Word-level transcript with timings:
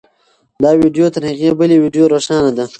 دا 0.63 0.71
ویډیو 0.81 1.07
تر 1.15 1.23
هغې 1.29 1.49
بلې 1.59 1.77
ویډیو 1.83 2.11
روښانه 2.13 2.51
ده. 2.57 2.65